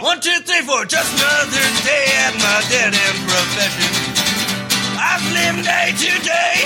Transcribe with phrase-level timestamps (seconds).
[0.00, 0.86] One, two, three, four.
[0.86, 3.92] Just another day at my dead end profession.
[4.96, 6.56] I've lived day to day.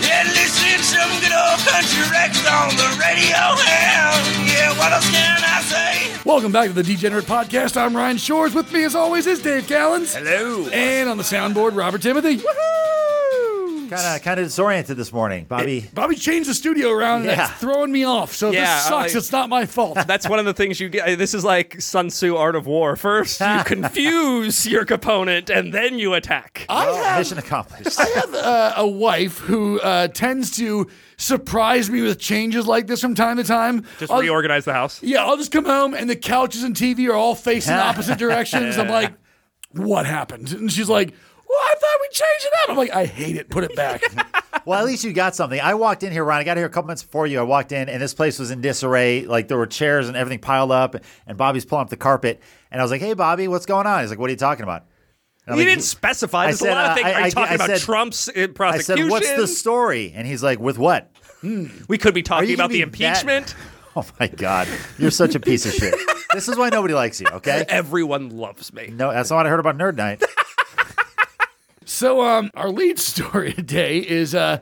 [0.00, 3.36] Yeah, listening to some good old country records on the radio.
[3.60, 6.20] And yeah, what else can I say?
[6.24, 7.76] Welcome back to the Degenerate Podcast.
[7.76, 8.54] I'm Ryan Shores.
[8.54, 10.16] With me, as always, is Dave Callens.
[10.16, 10.66] Hello.
[10.68, 12.42] And on the soundboard, Robert Timothy.
[13.96, 15.88] Kind of, kind of disoriented this morning, Bobby.
[15.94, 17.36] Bobby changed the studio around, and Yeah.
[17.36, 18.34] that's throwing me off.
[18.34, 19.14] So Yeah, this sucks.
[19.14, 19.98] I- it's not my fault.
[20.06, 21.18] That's one of the things you get.
[21.18, 22.96] This is like Sun Tzu Art of War.
[22.96, 26.66] First, you confuse your opponent, and then you attack.
[26.68, 27.98] I have, Mission accomplished.
[27.98, 33.00] I have uh, a wife who uh, tends to surprise me with changes like this
[33.00, 33.84] from time to time.
[33.98, 35.02] Just I'll- reorganize the house.
[35.02, 38.76] Yeah, I'll just come home and the couches and TV are all facing opposite directions.
[38.76, 39.12] I'm like,
[39.70, 40.52] what happened?
[40.52, 41.14] And she's like,
[41.48, 42.70] well, I thought we changed it up.
[42.70, 43.48] I'm like, I hate it.
[43.50, 44.02] Put it back.
[44.66, 45.60] Well, at least you got something.
[45.60, 46.38] I walked in here, Ron.
[46.38, 47.38] I got here a couple minutes before you.
[47.38, 49.26] I walked in, and this place was in disarray.
[49.26, 52.40] Like there were chairs and everything piled up, and Bobby's pulling up the carpet.
[52.70, 54.62] And I was like, "Hey, Bobby, what's going on?" He's like, "What are you talking
[54.62, 54.86] about?"
[55.44, 56.44] And I'm You like, didn't specify.
[56.44, 57.06] I There's said, a lot uh, of things.
[57.08, 60.26] I- Are you talking I about said- Trump's uh, I said, "What's the story?" And
[60.26, 61.10] he's like, "With what?"
[61.42, 63.54] We could be talking about the be that- impeachment.
[63.96, 64.66] Oh my God,
[64.98, 65.94] you're such a piece of shit.
[66.32, 67.28] This is why nobody likes you.
[67.32, 67.64] Okay?
[67.68, 68.88] Everyone loves me.
[68.92, 70.20] No, that's not what I heard about Nerd Night.
[71.84, 74.58] So, um, our lead story today is, uh,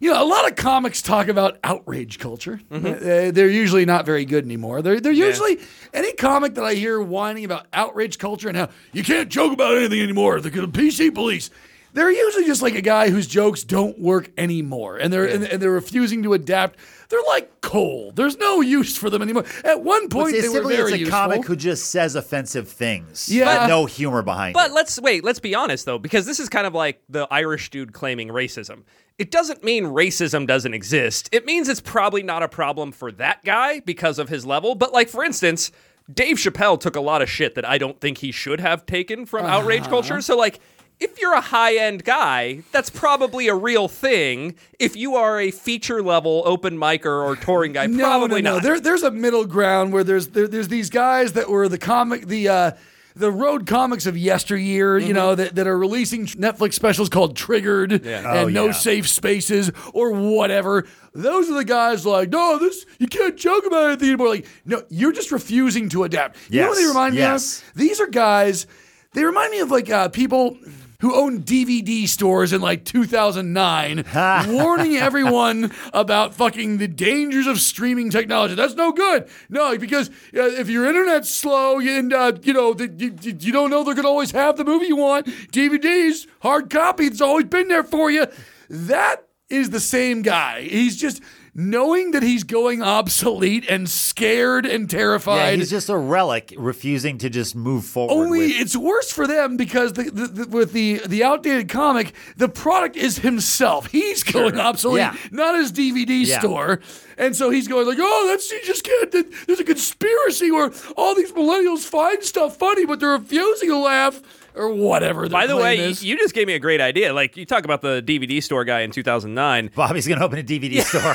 [0.00, 2.60] you know, a lot of comics talk about outrage culture.
[2.70, 2.86] Mm-hmm.
[2.86, 4.82] Uh, they're usually not very good anymore.
[4.82, 5.58] They're, they're usually
[5.94, 9.76] any comic that I hear whining about outrage culture and how you can't joke about
[9.76, 10.40] anything anymore.
[10.40, 11.50] The, PC police.
[11.94, 15.62] They're usually just like a guy whose jokes don't work anymore, and they're and, and
[15.62, 16.78] they're refusing to adapt.
[17.08, 18.12] They're like coal.
[18.14, 19.44] There's no use for them anymore.
[19.64, 21.18] At one point, It's they were simply very it's a useful.
[21.18, 23.28] comic who just says offensive things.
[23.28, 23.62] Yeah.
[23.62, 24.54] with no humor behind it.
[24.54, 24.74] But it.
[24.74, 25.24] let's wait.
[25.24, 28.82] Let's be honest though, because this is kind of like the Irish dude claiming racism.
[29.18, 31.28] It doesn't mean racism doesn't exist.
[31.32, 34.74] It means it's probably not a problem for that guy because of his level.
[34.74, 35.70] But like for instance,
[36.12, 39.26] Dave Chappelle took a lot of shit that I don't think he should have taken
[39.26, 39.58] from uh-huh.
[39.58, 40.20] outrage culture.
[40.20, 40.60] So like.
[40.98, 44.54] If you're a high end guy, that's probably a real thing.
[44.78, 48.54] If you are a feature level open micer or touring guy, No, probably no, no.
[48.56, 48.62] not.
[48.62, 52.26] There, there's a middle ground where there's there, there's these guys that were the comic
[52.28, 52.70] the uh,
[53.14, 55.08] the road comics of yesteryear, Mm-hmm.
[55.08, 58.72] you know, that, that are releasing Netflix specials called Triggered and Oh, No yeah.
[58.72, 60.86] Safe Spaces or whatever.
[61.14, 64.28] Those are the guys like, no, this you can't joke about anything anymore.
[64.28, 66.36] Like, no, you're just refusing to adapt.
[66.50, 67.62] You know what they remind yes.
[67.62, 67.74] me of?
[67.88, 68.66] These are guys.
[69.14, 70.58] They remind me of like uh, people
[71.00, 74.04] who owned DVD stores in like 2009,
[74.48, 78.54] warning everyone about fucking the dangers of streaming technology.
[78.54, 79.28] That's no good.
[79.48, 83.52] No, because uh, if your internet's slow and uh, you know the, you, you you
[83.52, 85.26] don't know they're gonna always have the movie you want.
[85.26, 88.26] DVDs, hard copy, it's always been there for you.
[88.68, 90.62] That is the same guy.
[90.62, 91.22] He's just
[91.58, 95.52] knowing that he's going obsolete and scared and terrified.
[95.52, 98.12] Yeah, he's just a relic, refusing to just move forward.
[98.12, 102.12] Only with- it's worse for them because the, the, the, with the the outdated comic,
[102.36, 103.86] the product is himself.
[103.86, 105.16] He's going obsolete, Yeah.
[105.30, 106.38] not his DVD Yeah.
[106.40, 106.80] store.
[107.18, 109.10] And so he's going like, "Oh, that's you just can't."
[109.46, 114.20] There's a conspiracy where all these millennials find stuff funny, but they're refusing to laugh
[114.56, 115.28] or whatever.
[115.28, 116.04] By the way, is.
[116.04, 117.12] you just gave me a great idea.
[117.12, 119.70] Like you talk about the DVD store guy in 2009.
[119.74, 121.14] Bobby's going to open a DVD store.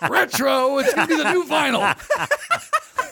[0.10, 0.78] retro.
[0.78, 1.96] It's gonna be the new vinyl.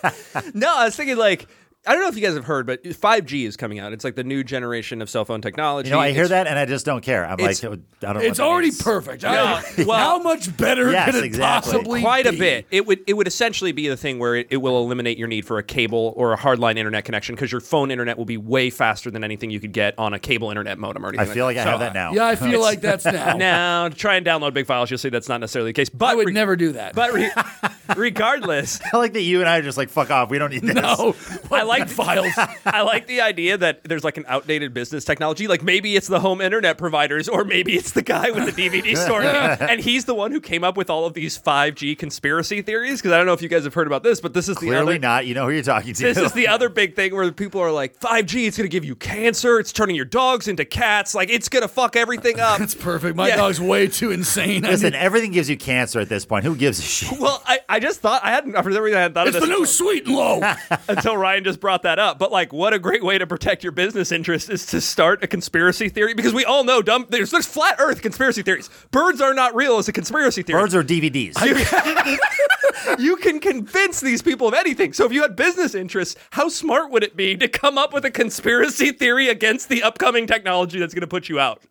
[0.52, 1.48] No, I was thinking like
[1.86, 3.92] I don't know if you guys have heard, but 5G is coming out.
[3.92, 5.88] It's like the new generation of cell phone technology.
[5.90, 7.24] You know, I hear It's- that and I just don't care.
[7.24, 8.20] I'm like, it's- I don't know.
[8.28, 8.82] It's already means.
[8.82, 9.22] perfect.
[9.22, 11.72] No, I- well- how much better Yes, could it exactly.
[11.72, 12.66] possibly quite a bit.
[12.70, 15.44] It would it would essentially be the thing where it, it will eliminate your need
[15.46, 18.70] for a cable or a hardline internet connection because your phone internet will be way
[18.70, 21.28] faster than anything you could get on a cable internet modem or anything.
[21.28, 21.70] I feel like I that.
[21.70, 22.12] have that now.
[22.12, 23.36] Yeah, I feel like that's now.
[23.36, 25.88] Now, to try and download big files, you'll see that's not necessarily the case.
[25.90, 26.94] But I would re- never do that.
[26.94, 27.30] But re-
[27.96, 30.30] regardless, I like that you and I are just like, fuck off.
[30.30, 30.74] We don't need this.
[30.74, 31.14] no,
[31.50, 32.32] I like files.
[32.64, 35.46] I like the idea that there's like an outdated business technology.
[35.48, 38.96] Like maybe it's the home internet providers, or maybe it's the guy with the DVD
[39.04, 43.00] store, and he's the one who came up with all of these 5G conspiracy theories.
[43.00, 44.66] Because I don't know if you guys have heard about this, but this is the
[44.66, 44.98] Clearly other.
[45.00, 45.26] not.
[45.26, 46.02] You know who you're talking to.
[46.02, 48.84] This is the other big thing where people are like, 5G, it's going to give
[48.84, 49.58] you cancer.
[49.58, 51.14] It's turning your dogs into cats.
[51.14, 52.58] Like, it's going to fuck everything up.
[52.58, 53.16] That's perfect.
[53.16, 53.36] My Yeah.
[53.36, 54.64] dog's way too insane.
[54.64, 56.44] I Listen, need- everything gives you cancer at this point.
[56.44, 57.18] Who gives a shit?
[57.18, 59.42] well, I, I just thought, I hadn't, for some reason, I hadn't thought it's of
[59.42, 60.40] the new sweet and low.
[60.88, 62.18] until Ryan just brought that up.
[62.18, 65.26] But, like, what a great way to protect your business interest is to start a
[65.26, 68.68] conspiracy theory because we all know dumb, there's, there's flat earth conspiracy theories.
[68.90, 70.60] Birds are not real as a conspiracy theory.
[70.60, 71.32] Birds are DVDs?
[72.98, 74.92] you can convince these people of anything.
[74.92, 78.04] So if you had business interests, how smart would it be to come up with
[78.04, 81.62] a conspiracy theory against the upcoming technology that's going to put you out?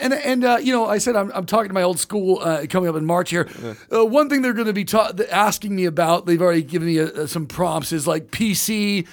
[0.00, 2.66] And and uh, you know, I said I'm, I'm talking to my old school uh,
[2.68, 3.48] coming up in March here.
[3.92, 7.00] Uh, one thing they're going to be ta- asking me about, they've already given me
[7.00, 9.06] uh some prompts, is like PC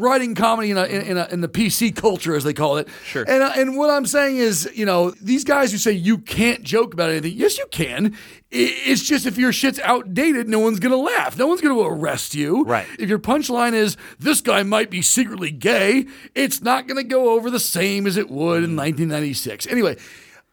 [0.00, 2.88] writing comedy in, a, in, in, a, in the PC culture, as they call it.
[3.04, 3.24] Sure.
[3.26, 6.62] And uh, and what I'm saying is, you know, these guys who say you can't
[6.62, 8.16] joke about anything, yes, you can.
[8.50, 11.36] It's just if your shit's outdated, no one's gonna laugh.
[11.36, 12.64] No one's gonna arrest you.
[12.64, 12.86] Right.
[12.98, 17.50] If your punchline is this guy might be secretly gay, it's not gonna go over
[17.50, 19.66] the same as it would in 1996.
[19.66, 19.96] Anyway.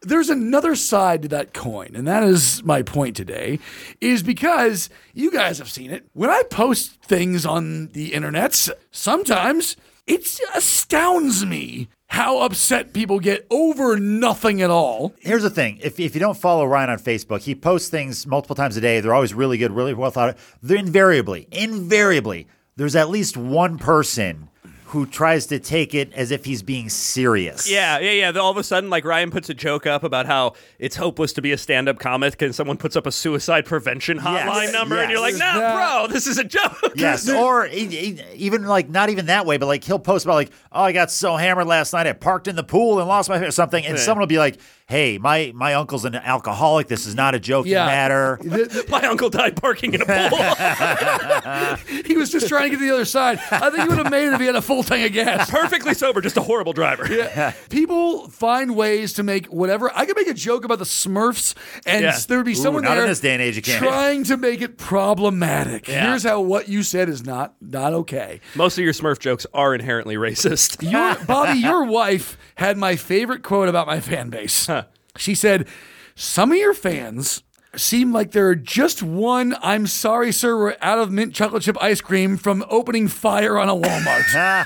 [0.06, 3.60] There's another side to that coin, and that is my point today,
[4.02, 6.06] is because you guys have seen it.
[6.12, 13.48] When I post things on the internets, sometimes it astounds me how upset people get
[13.50, 15.16] over nothing at all.
[15.20, 18.56] Here's the thing: if, if you don't follow Ryan on Facebook, he posts things multiple
[18.56, 19.00] times a day.
[19.00, 20.30] They're always really good, really well thought.
[20.30, 20.38] out.
[20.62, 24.50] They're invariably, invariably, there's at least one person
[24.94, 27.68] who tries to take it as if he's being serious.
[27.68, 28.40] Yeah, yeah, yeah.
[28.40, 31.42] All of a sudden, like Ryan puts a joke up about how it's hopeless to
[31.42, 35.10] be a stand-up comic, and someone puts up a suicide prevention hotline Yes, number, and
[35.10, 39.48] you're like, "Nah, bro, this is a joke." Yes, or even like not even that
[39.48, 42.14] way, but like he'll post about like, oh, I got so hammered last night, I
[42.14, 45.18] parked in the pool and lost my or something, and someone will be like, hey,
[45.18, 46.88] my my uncle's an alcoholic.
[46.88, 47.86] This is not a joking Yeah.
[47.86, 48.40] matter.
[48.90, 50.38] My uncle died parking in a pool.
[52.06, 53.40] He was just trying to get to the other side.
[53.52, 55.50] I think he would have made it if he had a full tank of gas.
[55.50, 57.12] Perfectly sober, just a horrible driver.
[57.12, 57.54] Yeah.
[57.70, 59.92] People find ways to make whatever.
[59.96, 62.18] I could make a joke about the Smurfs, and Yeah.
[62.28, 65.88] there would be someone there in this day and age, trying to make it problematic.
[65.88, 66.08] Yeah.
[66.10, 68.42] Here's how what you said is not not okay.
[68.56, 70.82] Most of your Smurf jokes are inherently racist.
[70.82, 74.70] Your, Bobby, your wife had my favorite quote about my fan base.
[75.18, 75.68] She said,
[76.16, 77.44] "Some of your fans."
[77.76, 79.56] Seem like they're just one.
[79.62, 80.56] I'm sorry, sir.
[80.58, 84.24] We're out of mint chocolate chip ice cream from opening fire on a Walmart.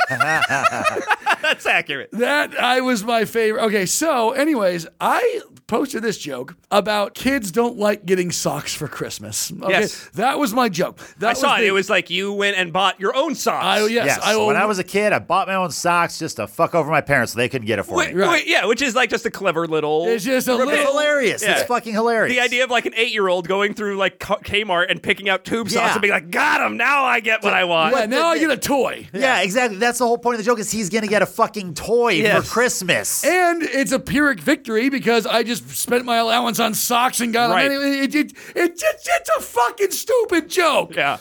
[1.41, 2.09] That's accurate.
[2.11, 3.63] That I was my favorite.
[3.65, 9.51] Okay, so anyways, I posted this joke about kids don't like getting socks for Christmas.
[9.51, 10.09] Okay, Yes.
[10.15, 10.99] that was my joke.
[11.19, 11.59] That I saw it.
[11.61, 13.65] the- It was like you went and bought your own socks.
[13.65, 16.37] I, yes, Yes, I when I was a kid, I bought my own socks just
[16.37, 18.21] to fuck over my parents so they couldn't get it for Wait, me.
[18.21, 18.29] Right.
[18.31, 20.07] wait, yeah, which is like just a clever little.
[20.07, 21.43] It's just a It's little hilarious.
[21.43, 21.53] Yeah.
[21.59, 22.33] It's fucking hilarious.
[22.33, 25.69] the idea of like an eight-year-old going through like K- Kmart and picking out tube
[25.69, 25.93] socks Yeah.
[25.93, 26.75] and being like, "Got him!
[26.77, 29.07] Now I get what I want." Yeah, now I get a toy.
[29.13, 29.77] Yeah, exactly.
[29.77, 32.45] That's the whole point of the joke is he's gonna get a fucking toy Yes.
[32.45, 33.23] for Christmas.
[33.23, 37.49] And it's a Pyrrhic victory because I just spent my allowance on socks and got
[37.51, 37.69] Right.
[37.69, 37.99] them anyway.
[38.05, 40.95] It, it, it, it, it's a fucking stupid joke.
[40.95, 41.17] Yeah.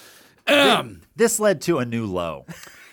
[0.47, 2.47] Um, this led to a new low.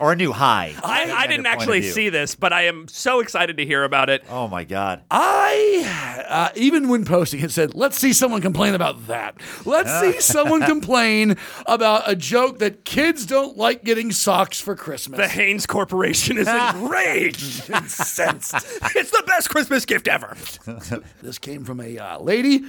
[0.04, 0.76] Or a new high.
[0.84, 4.26] I, I didn't actually see this, but I am so excited to hear about it.
[4.30, 5.02] Oh my god.
[5.10, 9.36] I, uh, even when posting it, said, let's see someone complain about that.
[9.64, 15.18] Let's see someone complain about a joke that kids don't like getting socks for Christmas.
[15.22, 18.56] The Hanes Corporation is enraged, incensed.
[18.96, 20.36] It's the best Christmas gift ever.
[21.22, 22.66] This came from a uh, lady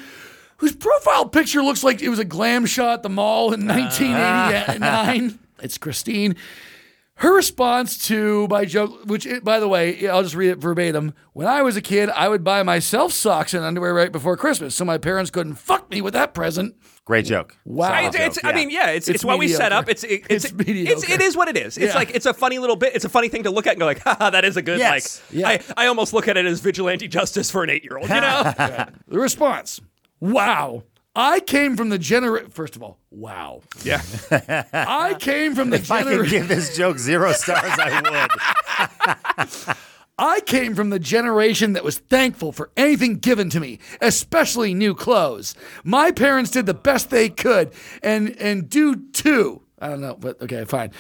[0.59, 5.37] whose profile picture looks like it was a glam shot at the mall in 1989.
[5.61, 6.37] it's Christine.
[7.19, 11.15] Her response to my joke, which, it, by the way, I'll just read it verbatim.
[11.33, 14.75] When I was a kid, I would buy myself socks and underwear right before Christmas,
[14.75, 16.75] so my parents couldn't fuck me with that present.
[17.05, 17.57] Great joke.
[17.65, 17.91] Wow.
[17.93, 19.89] I, it's, it's- I mean, yeah, it's, it's, It's what we set up.
[19.89, 21.13] It's it, it's, It's mediocre.
[21.13, 21.77] it is what it is.
[21.79, 21.99] It's Yeah.
[21.99, 22.97] like it's a funny little bit.
[22.97, 24.79] It's a funny thing to look at and go like, haha, that is a good
[24.81, 25.23] Yes.
[25.33, 25.39] like.
[25.67, 25.73] Yeah.
[25.77, 28.09] I, I almost look at it as vigilante justice for an eight year old.
[28.09, 28.53] You know,
[29.07, 29.81] The response
[30.19, 30.85] Wow.
[31.17, 32.53] I came from the gener.
[32.53, 33.63] First of all, wow.
[33.83, 34.03] yeah.
[34.73, 36.39] I came from the If I could generation.
[36.41, 38.01] give this joke zero stars, I
[39.69, 39.77] would.
[40.19, 44.95] I came from the generation that was thankful for anything given to me, especially new
[44.95, 45.57] clothes.
[45.83, 47.73] My parents did the best they could
[48.03, 49.63] and and do too.
[49.85, 50.93] I don't know, but okay, fine.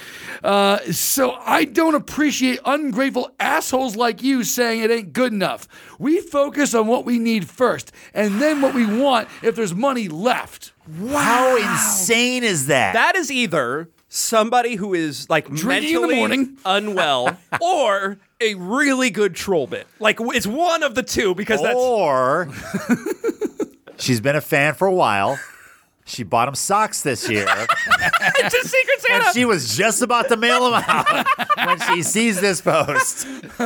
[0.42, 5.66] Uh, so I don't appreciate ungrateful assholes like you saying it ain't good enough.
[5.98, 10.08] We focus on what we need first, and then what we want if there's money
[10.08, 10.74] left.
[11.00, 11.18] Wow.
[11.18, 12.92] How insane is that?
[12.92, 16.58] That is either somebody who is like Drinking in the mentally morning.
[16.66, 19.86] unwell or a really good troll bit.
[19.98, 22.50] Like it's one of the two because that's or
[23.96, 25.38] she's been a fan for a while.
[26.06, 29.24] She bought him socks this year, it's a Secret Santa.
[29.26, 31.26] and she was just about to mail them out
[31.66, 33.26] when she sees this post.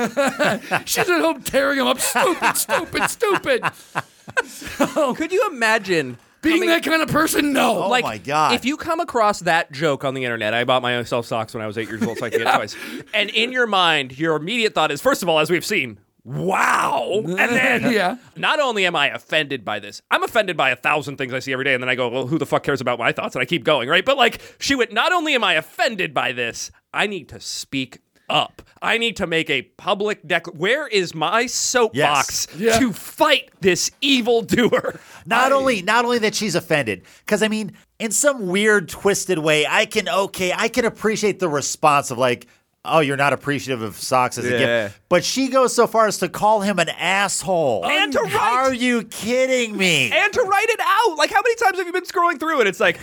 [0.87, 1.99] She's at home tearing them up.
[2.01, 3.63] Stupid, stupid, stupid.
[5.17, 7.83] Could you imagine Being coming- that kind of person, no.
[7.85, 8.55] Oh like, my God.
[8.55, 11.67] If you come across that joke on the internet, I bought myself socks when I
[11.67, 12.77] was eight years old, so I could get it twice.
[13.13, 17.23] And in your mind, your immediate thought is, first of all, as we've seen, wow.
[17.25, 18.17] And then, Yeah.
[18.37, 21.53] not only am I offended by this, I'm offended by a thousand things I see
[21.53, 21.75] every day.
[21.75, 23.35] And then I go, well, who the fuck cares about my thoughts?
[23.35, 24.05] And I keep going, right?
[24.05, 28.01] But like, she went, not only am I offended by this, I need to speak
[28.31, 28.61] up.
[28.83, 30.55] I need to make a public dec.
[30.55, 32.79] Where is my soapbox Yeah.
[32.79, 35.01] to fight this evil doer?
[35.27, 39.67] Not only not only that she's offended, because I mean, in some weird twisted way,
[39.67, 42.47] I can okay, I can appreciate the response of like,
[42.85, 44.59] oh, you're not appreciative of socks as a Yeah.
[44.87, 45.01] gift.
[45.09, 47.85] But she goes so far as to call him an asshole.
[47.87, 50.11] And to write- Are you kidding me?
[50.13, 51.17] and to write it out.
[51.19, 52.67] Like, how many times have you been scrolling through it?
[52.67, 52.99] It's like,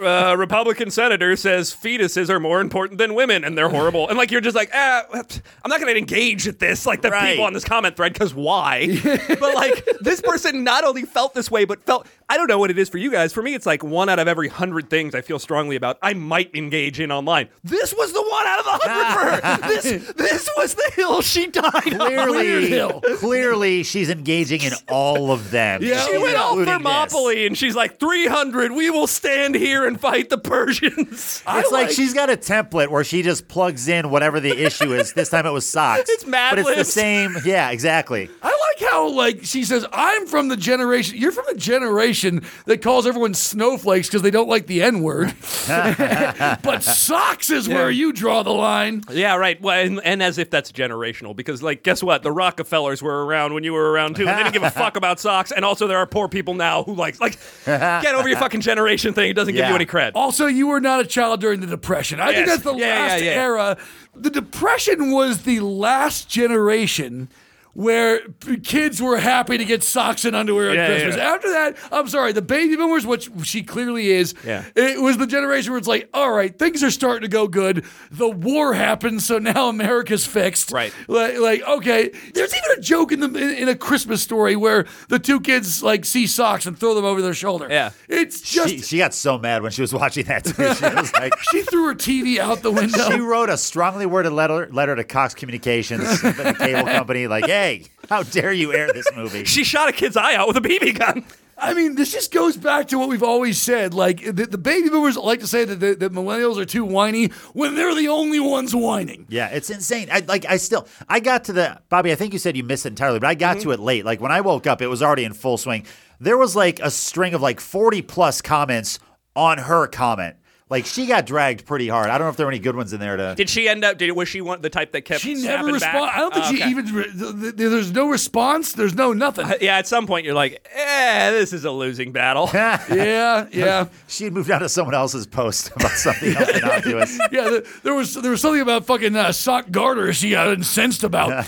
[0.00, 4.08] uh, Republican senator says fetuses are more important than women and they're horrible.
[4.08, 7.10] And like, you're just like, ah, I'm not going to engage at this, like the
[7.10, 7.30] Right.
[7.32, 8.98] people on this comment thread, because why?
[9.28, 12.70] but like, this person not only felt this way, but felt, I don't know what
[12.70, 13.32] it is for you guys.
[13.32, 16.12] For me, it's like one out of every hundred things I feel strongly about, I
[16.14, 17.48] might engage in online.
[17.64, 19.68] This was the one out of the hundred for her.
[19.68, 21.98] This, this was the hill she died on.
[22.08, 23.00] Clearly, Hill.
[23.18, 25.82] clearly, she's engaging in all of them.
[25.82, 27.12] Yeah, She went all including this.
[27.12, 30.98] Thermopylae and she's like, 300, we will stand here and fight the Persians.
[31.08, 34.50] It's I like, like- she's got a template where she just plugs in whatever the
[34.64, 35.12] issue is.
[35.14, 36.04] This time it was socks.
[36.08, 36.92] It's Mad But it's the Libs.
[36.92, 37.36] same.
[37.44, 38.30] Yeah, exactly.
[38.42, 41.16] I like how like she says, "I'm from the generation.
[41.18, 45.34] You're from the generation that calls everyone snowflakes because they don't like the N word."
[45.68, 49.02] but socks is where you draw the line.
[49.10, 49.60] Yeah, right.
[49.60, 52.22] Well, and, and as if that's generational, because like, guess what?
[52.22, 54.96] The Rockefellers were around when you were around too, and they didn't give a fuck
[54.96, 55.50] about socks.
[55.52, 59.12] And also, there are poor people now who like, like, get over your fucking generation
[59.14, 59.30] thing.
[59.30, 60.12] It doesn't give you any cred.
[60.14, 62.20] Also, you were not a child during the Depression.
[62.20, 63.30] I think that's the Yeah, yeah, last yeah.
[63.30, 63.78] era.
[64.14, 67.28] The Depression was the last generation
[67.74, 68.20] where
[68.64, 71.16] kids were happy to get socks and underwear at Yeah, Christmas.
[71.16, 71.32] yeah.
[71.34, 74.64] After that, I'm sorry, the baby boomers, which she clearly is, Yeah.
[74.74, 77.84] it was the generation where it's like, all right, things are starting to go good.
[78.10, 80.72] The war happened, so now America's fixed.
[80.72, 80.92] Right.
[81.06, 84.86] Like, like okay, there's even a joke in the in, in a Christmas story where
[85.08, 87.68] the two kids like see socks and throw them over their shoulder.
[87.70, 87.90] Yeah.
[88.08, 90.52] It's just She, she got so mad when she was watching that too.
[90.74, 93.08] She was like, she threw her TV out the window.
[93.10, 97.84] she wrote a strongly worded letter letter to Cox Communications, the cable company, like, "Hey,
[98.08, 100.98] how dare you air this movie?" She shot a kid's eye out with a BB
[100.98, 101.24] gun.
[101.60, 103.92] I mean, this just goes back to what we've always said.
[103.92, 107.28] Like the, the baby boomers like to say that the, that millennials are too whiny
[107.52, 109.26] when they're the only ones whining.
[109.28, 110.08] Yeah, it's insane.
[110.12, 112.86] I like I still I got to the Bobby, I think you said you missed
[112.86, 113.70] it entirely, but I got to mm-hmm.
[113.72, 114.04] it late.
[114.04, 115.84] Like when I woke up, it was already in full swing.
[116.20, 119.00] There was like a string of like 40 plus comments
[119.34, 120.36] on her comment.
[120.70, 122.10] Like she got dragged pretty hard.
[122.10, 123.84] I don't know if there were any good ones in there to Did she end
[123.84, 123.96] up?
[123.96, 125.22] Did was she one the type that kept?
[125.22, 126.10] She never responded.
[126.14, 126.70] I don't think Oh, she okay.
[126.70, 126.84] even.
[126.94, 128.74] re- th- th- There's no response.
[128.74, 129.46] There's no nothing.
[129.62, 132.50] Yeah, at some point you're like, eh, this is a losing battle.
[132.54, 137.18] yeah, yeah, She had moved on to someone else's post about something else innocuous.
[137.32, 137.48] yeah.
[137.48, 141.46] th- There was there was something about fucking uh, sock garter she got incensed about.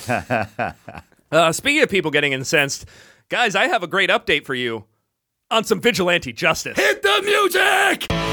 [1.32, 2.86] Uh, speaking of people getting incensed,
[3.28, 4.86] guys, I have a great update for you
[5.50, 6.76] on some vigilante justice.
[6.78, 8.29] Hit the music.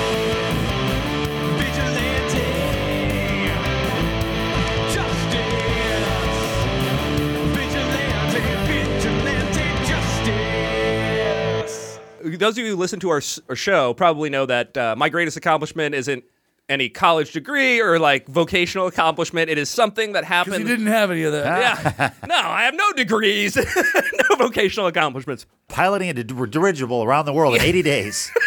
[12.37, 15.37] Those of you who listen to our, our show probably know that uh, my greatest
[15.37, 16.23] accomplishment isn't
[16.69, 19.49] any college degree or like vocational accomplishment.
[19.49, 21.97] It is something that He You didn't have any of that.
[21.97, 22.11] yeah.
[22.27, 23.55] No, I have no degrees,
[24.29, 25.45] no vocational accomplishments.
[25.69, 28.31] Piloting a dirigible around the world in 80 days.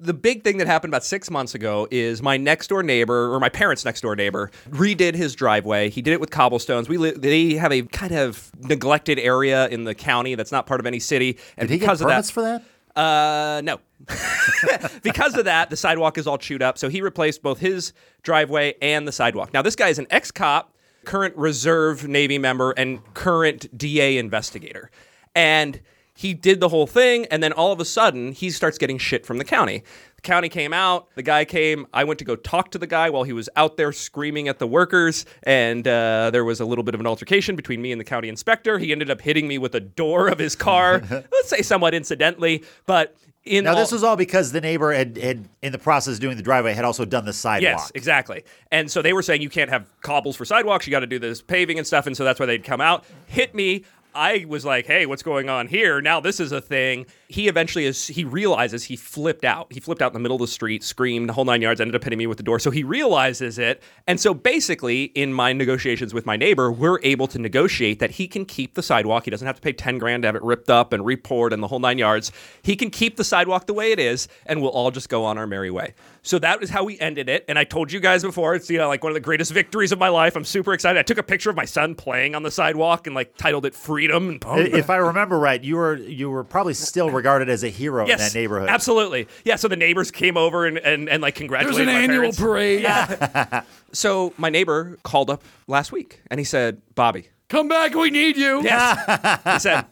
[0.00, 3.40] The big thing that happened about six months ago is my next door neighbor, or
[3.40, 5.90] my parents' next door neighbor, redid his driveway.
[5.90, 6.88] He did it with cobblestones.
[6.88, 10.80] We li- they have a kind of neglected area in the county that's not part
[10.80, 12.62] of any city, and Did he get because of that, for that?
[12.96, 13.80] Uh, no.
[15.02, 16.78] because of that, the sidewalk is all chewed up.
[16.78, 17.92] So he replaced both his
[18.22, 19.52] driveway and the sidewalk.
[19.52, 24.90] Now, this guy is an ex cop, current reserve Navy member, and current DA investigator.
[25.34, 25.80] And
[26.20, 27.24] he did the whole thing.
[27.30, 29.82] And then all of a sudden, he starts getting shit from the county.
[30.16, 31.08] The county came out.
[31.14, 31.86] The guy came.
[31.94, 34.58] I went to go talk to the guy while he was out there screaming at
[34.58, 35.24] the workers.
[35.44, 38.28] And uh, there was a little bit of an altercation between me and the county
[38.28, 38.78] inspector.
[38.78, 42.64] He ended up hitting me with the door of his car, let's say somewhat incidentally.
[42.84, 46.16] But in Now, all- this was all because the neighbor had, had, in the process
[46.16, 47.62] of doing the driveway, had also done the sidewalk.
[47.62, 48.44] Yes, exactly.
[48.70, 50.86] And so they were saying you can't have cobbles for sidewalks.
[50.86, 52.06] You got to do this paving and stuff.
[52.06, 53.84] And so that's why they'd come out, hit me.
[54.14, 56.00] I was like, hey, what's going on here?
[56.00, 57.06] Now this is a thing.
[57.28, 59.72] he eventually is he realizes he flipped out.
[59.72, 61.94] He flipped out in the middle of the street, screamed the whole nine yards, ended
[61.94, 62.58] up hitting me with the door.
[62.58, 63.82] So he realizes it.
[64.06, 68.26] And so basically, in my negotiations with my neighbor, we're able to negotiate that he
[68.26, 69.24] can keep the sidewalk.
[69.24, 71.62] He doesn't have to pay 10 grand to have it ripped up and repoured and
[71.62, 72.32] the whole nine yards.
[72.62, 75.38] He can keep the sidewalk the way it is, and we'll all just go on
[75.38, 75.94] our merry way.
[76.22, 77.44] So that is how we ended it.
[77.48, 79.92] And I told you guys before, it's you know like one of the greatest victories
[79.92, 80.36] of my life.
[80.36, 80.98] I'm super excited.
[80.98, 83.74] I took a picture of my son playing on the sidewalk and like titled it
[83.74, 87.68] "Freedom." And If I remember right, you were you were probably still regarded as a
[87.68, 88.68] hero in that neighborhood.
[88.68, 89.28] Absolutely.
[89.44, 89.56] Yeah.
[89.56, 91.88] So the neighbors came over and, and, and like congratulated.
[91.88, 93.44] There's congratulated an my annual parents.
[93.48, 93.64] parade.
[93.92, 98.36] So my neighbor called up last week and he said, Bobby, Come back, we need
[98.36, 98.62] you.
[98.62, 99.42] Yes.
[99.54, 99.84] he said,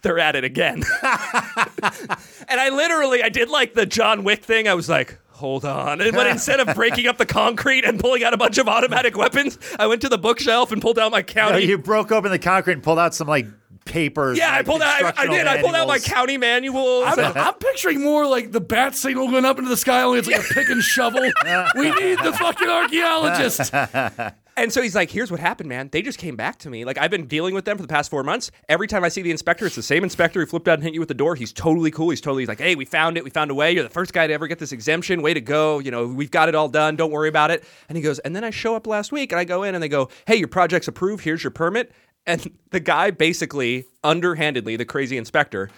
[0.00, 0.82] they're at it again.
[1.02, 4.66] and I literally, I did like the John Wick thing.
[4.68, 6.00] I was like, hold on.
[6.00, 9.16] And but instead of breaking up the concrete and pulling out a bunch of automatic
[9.16, 12.38] weapons, I went to the bookshelf and pulled out my No, you broke open the
[12.38, 13.46] concrete and pulled out some like
[13.86, 14.36] papers.
[14.36, 14.88] yeah, and, I pulled out.
[14.88, 15.46] I, I instructional did.
[15.46, 17.04] I pulled out my county manuals.
[17.06, 20.28] I'm, I'm picturing more like the bat signal going up into the sky, only it's
[20.28, 21.20] like a pick and shovel.
[21.22, 23.72] we need the fucking archaeologist.
[24.58, 25.90] And so he's like, here's what happened, man.
[25.92, 26.86] They just came back to me.
[26.86, 28.50] Like, I've been dealing with them for the past four months.
[28.70, 30.94] Every time I see the inspector, it's the same inspector who flipped out and hit
[30.94, 31.34] you with the door.
[31.34, 32.08] He's totally cool.
[32.08, 33.24] He's totally he's like, hey, we found it.
[33.24, 33.72] We found a way.
[33.72, 35.20] You're the first guy to ever get this exemption.
[35.20, 35.78] Way to go.
[35.78, 36.96] You know, we've got it all done.
[36.96, 37.64] Don't worry about it.
[37.90, 39.82] And he goes, and then I show up last week and I go in and
[39.82, 41.22] they go, hey, your project's approved.
[41.22, 41.92] Here's your permit.
[42.26, 45.70] And the guy basically, underhandedly, the crazy inspector,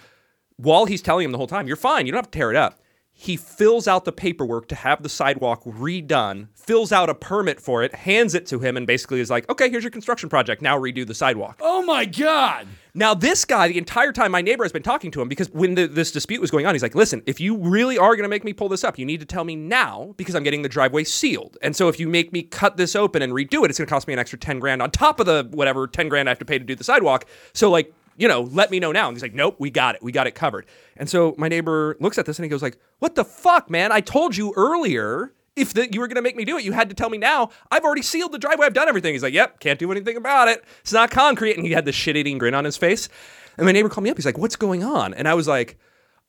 [0.57, 2.05] while he's telling him the whole time, you're fine.
[2.05, 2.79] You don't have to tear it up.
[3.11, 7.83] He fills out the paperwork to have the sidewalk redone, fills out a permit for
[7.83, 10.61] it, hands it to him, and basically is like, okay, here's your construction project.
[10.61, 11.59] Now redo the sidewalk.
[11.61, 12.65] Oh my God.
[12.99, 15.75] Now, this guy, the entire time my neighbor has been talking to him because when
[15.75, 18.29] the, this dispute was going on, he's like, listen, if you really are going to
[18.29, 20.69] make me pull this up, you need to tell me now because I'm getting the
[20.69, 21.57] driveway sealed.
[21.61, 23.89] And so if you make me cut this open and redo it, it's going to
[23.89, 26.39] cost me an extra 10 grand on top of the whatever 10 grand I have
[26.39, 27.23] to pay to do the sidewalk.
[27.53, 29.07] So, like, you know, let me know now.
[29.07, 30.03] And he's like, nope, we got it.
[30.03, 30.65] We got it covered.
[30.97, 33.93] And so my neighbor looks at this and he goes like, what the fuck, man?
[33.93, 36.71] I told you earlier if that you were going to make me do it, you
[36.71, 37.49] had to tell me now.
[37.71, 38.65] I've already sealed the driveway.
[38.65, 39.13] I've done everything.
[39.13, 40.63] He's like, yep, can't do anything about it.
[40.81, 41.57] It's not concrete.
[41.57, 43.09] And he had this shit eating grin on his face.
[43.57, 44.17] And my neighbor called me up.
[44.17, 45.13] He's like, what's going on?
[45.13, 45.77] And I was like,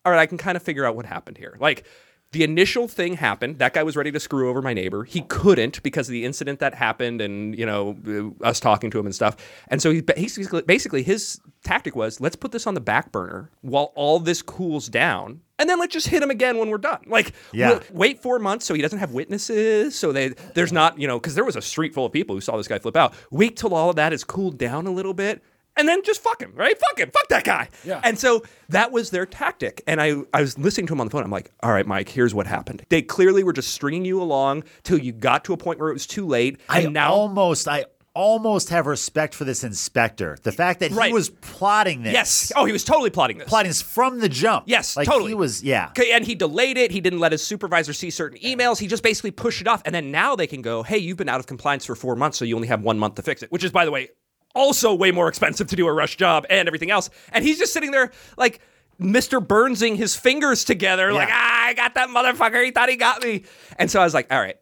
[0.04, 1.56] all right, I can kind of figure out what happened here.
[1.60, 1.84] Like,
[2.32, 3.58] the initial thing happened.
[3.58, 5.02] That guy was ready to screw over my neighbor.
[5.02, 7.96] He couldn't because of the incident that happened and, you know,
[8.42, 9.36] uh, us talking to him and stuff.
[9.68, 13.50] And so he basically, basically his tactic was let's put this on the back burner
[13.62, 15.40] while all this cools down.
[15.60, 17.00] And then let's just hit him again when we're done.
[17.06, 17.70] Like, Yeah.
[17.70, 19.94] we'll- wait four months so he doesn't have witnesses.
[19.94, 22.40] So they there's not, you know, because there was a street full of people who
[22.40, 23.14] saw this guy flip out.
[23.30, 25.42] Wait till all of that is cooled down a little bit.
[25.76, 26.76] And then just fuck him, right?
[26.78, 27.10] Fuck him.
[27.12, 27.68] Fuck that guy.
[27.84, 28.00] Yeah.
[28.02, 29.82] And so that was their tactic.
[29.86, 31.22] And I, I was listening to him on the phone.
[31.22, 32.82] I'm like, all right, Mike, here's what happened.
[32.88, 35.92] They clearly were just stringing you along till you got to a point where it
[35.92, 36.58] was too late.
[36.68, 40.36] I now almost, I almost have respect for this inspector.
[40.42, 41.08] The fact that Right.
[41.08, 42.12] he was plotting this.
[42.12, 42.52] Yes.
[42.56, 43.48] Oh, he was totally plotting this.
[43.48, 44.64] plotting this from the jump.
[44.66, 45.30] Yes, like totally.
[45.30, 45.90] He was, yeah.
[46.12, 46.90] And he delayed it.
[46.90, 48.78] He didn't let his supervisor see certain emails.
[48.78, 49.82] He just basically pushed it off.
[49.84, 52.36] And then now they can go, hey, you've been out of compliance for four months,
[52.38, 54.08] so you only have one month to fix it, which is, by the way,
[54.54, 57.10] also way more expensive to do a rush job and everything else.
[57.32, 58.60] And he's just sitting there like
[59.00, 59.46] Mr.
[59.46, 62.64] Burnsing his fingers together, like, ah, I got that motherfucker.
[62.64, 63.44] He thought he got me.
[63.78, 64.56] And so I was like, all right,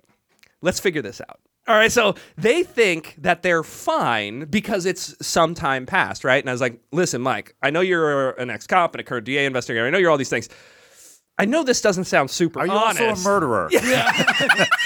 [0.60, 1.40] let's figure this out.
[1.68, 6.42] All right, so they think that they're fine because it's some time past, right?
[6.42, 9.26] And I was like, listen, Mike, I know you're an ex cop and a current
[9.26, 9.86] DA investigator.
[9.86, 10.48] I know you're all these things.
[11.38, 13.02] I know this doesn't sound super Are you honest.
[13.02, 13.68] also a murderer?
[13.72, 14.66] Yeah.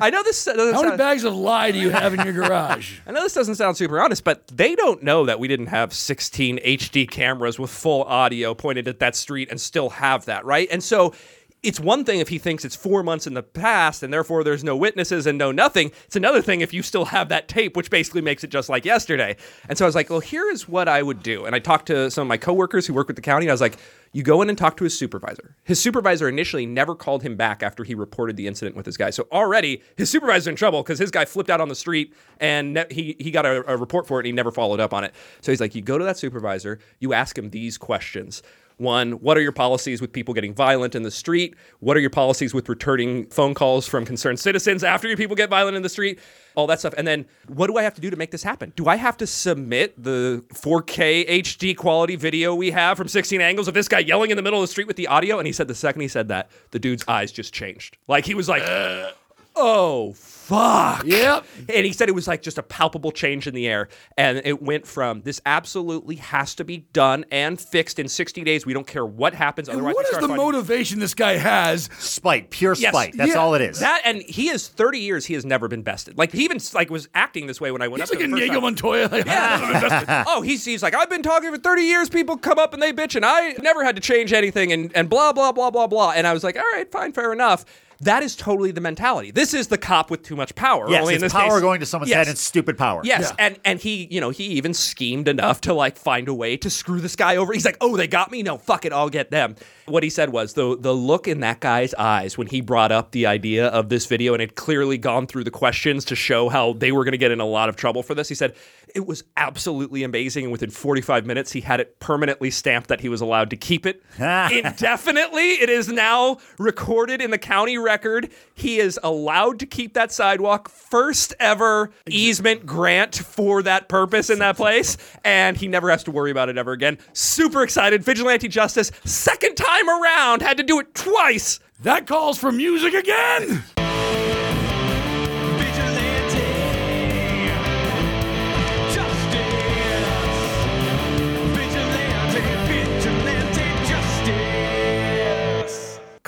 [0.00, 2.32] I know this doesn't How many sound, bags of lie do you have in your
[2.32, 3.00] garage?
[3.06, 5.92] I know this doesn't sound super honest, but they don't know that we didn't have
[5.92, 10.68] 16 HD cameras with full audio pointed at that street and still have that, right?
[10.70, 11.14] And so
[11.62, 14.62] it's one thing if he thinks it's four months in the past and therefore there's
[14.62, 15.90] no witnesses and no nothing.
[16.04, 18.84] It's another thing if you still have that tape, which basically makes it just like
[18.84, 19.36] yesterday.
[19.68, 21.46] And so I was like, well, here is what I would do.
[21.46, 23.46] And I talked to some of my coworkers who work with the county.
[23.46, 23.76] And I was like,
[24.12, 25.56] you go in and talk to his supervisor.
[25.64, 29.10] His supervisor initially never called him back after he reported the incident with his guy.
[29.10, 32.74] So already his supervisor's in trouble because his guy flipped out on the street and
[32.74, 35.02] ne- he, he got a, a report for it and he never followed up on
[35.02, 35.12] it.
[35.40, 38.42] So he's like, you go to that supervisor, you ask him these questions.
[38.78, 41.56] One, what are your policies with people getting violent in the street?
[41.80, 45.50] What are your policies with returning phone calls from concerned citizens after your people get
[45.50, 46.20] violent in the street?
[46.54, 46.94] All that stuff.
[46.96, 48.72] And then, what do I have to do to make this happen?
[48.76, 53.66] Do I have to submit the 4K HD quality video we have from 16 angles
[53.66, 55.38] of this guy yelling in the middle of the street with the audio?
[55.38, 57.96] And he said, the second he said that, the dude's eyes just changed.
[58.06, 59.10] Like he was like, uh.
[59.56, 60.14] oh,
[60.48, 61.04] fuck.
[61.04, 61.44] Yep.
[61.74, 63.88] And he said it was like just a palpable change in the air.
[64.16, 68.64] And it went from this absolutely has to be done and fixed in 60 days.
[68.64, 69.68] We don't care what happens.
[69.68, 71.90] Otherwise, What we is start the finding- motivation this guy has?
[71.98, 72.92] Spite, pure Yes.
[72.92, 73.14] spite.
[73.16, 73.36] That's Yeah.
[73.38, 73.80] all it is.
[73.80, 75.26] That and he is 30 years.
[75.26, 76.16] He has never been bested.
[76.18, 78.34] Like he even like was acting this way when I went He's up like to
[78.34, 78.60] a Diego.
[78.60, 79.08] Montoya.
[79.12, 80.24] Like, yeah.
[80.28, 82.08] oh, he's he's like I've been talking for 30 years.
[82.08, 85.08] People come up and they bitch, and I never had to change anything, and and
[85.10, 86.12] blah blah blah blah blah.
[86.16, 87.64] And I was like, all right, fine, fair enough.
[88.02, 89.32] That is totally the mentality.
[89.32, 90.88] This is the cop with too much power.
[90.88, 92.18] yes, only in this power case- going to someone's Yes.
[92.18, 93.00] head and stupid power.
[93.02, 93.46] Yes, Yeah.
[93.46, 96.70] and and he, you know, he even schemed enough to like find a way to
[96.70, 97.52] screw this guy over.
[97.52, 98.44] He's like, "Oh, they got me.
[98.44, 99.56] No, fuck it, I'll get them."
[99.86, 103.10] What he said was the the look in that guy's eyes when he brought up
[103.10, 106.74] the idea of this video and had clearly gone through the questions to show how
[106.74, 108.28] they were going to get in a lot of trouble for this.
[108.28, 108.54] He said
[108.94, 113.08] it was absolutely amazing, and within 45 minutes, he had it permanently stamped that he
[113.08, 115.52] was allowed to keep it indefinitely.
[115.52, 118.30] It is now recorded in the county record.
[118.54, 120.68] He is allowed to keep that sidewalk.
[120.68, 124.96] First ever easement grant for that purpose in that place.
[125.24, 126.98] And he never has to worry about it ever again.
[127.12, 128.02] Super excited.
[128.02, 131.60] Vigilante justice, second time around, had to do it twice.
[131.82, 133.64] That calls for music again.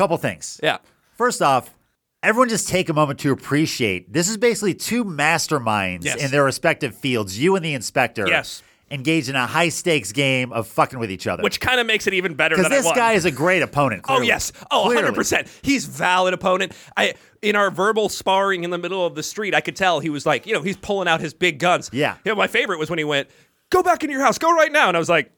[0.01, 0.59] Couple things.
[0.63, 0.79] Yeah.
[1.19, 1.75] First off,
[2.23, 6.25] everyone just take a moment to appreciate this is basically two masterminds Yes.
[6.25, 8.27] in their respective fields, you and the inspector.
[8.27, 8.63] Yes.
[8.91, 11.43] Engaged in a high stakes game of fucking with each other.
[11.43, 14.07] Which kind of makes it even better because this guy is a great opponent.
[14.09, 14.53] Oh yes.
[14.71, 15.11] Oh, Clearly.
[15.13, 15.47] 100%.
[15.61, 16.73] He's valid opponent.
[16.97, 20.09] I in our verbal sparring in the middle of the street, I could tell he
[20.09, 21.91] was like, you know, he's pulling out his big guns.
[21.93, 22.17] Yeah.
[22.25, 23.29] You know, my favorite was when he went,
[23.69, 24.39] "Go back into your house.
[24.39, 25.31] Go right now." And I was like,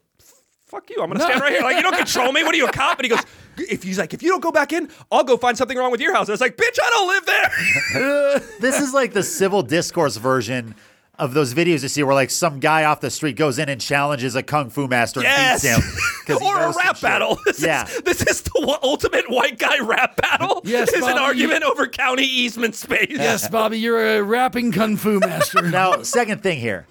[0.72, 1.02] "Fuck you.
[1.02, 1.62] I'm going to stand right here.
[1.62, 2.42] Like you don't control me.
[2.42, 3.22] What are you a cop?" And he goes,
[3.58, 6.00] "If he's like, if you don't go back in, I'll go find something wrong with
[6.00, 9.62] your house." I was like, "Bitch, I don't live there." This is like the civil
[9.62, 10.74] discourse version
[11.18, 13.80] of those videos you see where like some guy off the street goes in and
[13.80, 15.62] challenges a kung fu master yes.
[15.64, 16.00] and beats him.
[16.26, 17.38] 'cause he or a rap battle.
[17.46, 17.84] This Yeah.
[17.86, 20.62] Is, this is the ultimate white guy rap battle.
[20.64, 21.18] Yes, It's an Bobby.
[21.20, 23.08] argument over county easement space.
[23.10, 25.60] Yes, Bobby, you're a rapping kung fu master.
[25.62, 26.86] Now, second thing here.